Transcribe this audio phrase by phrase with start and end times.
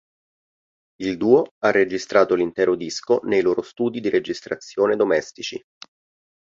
[1.01, 5.61] Il duo ha registrato l'intero disco nei loro studi di registrazione domestici.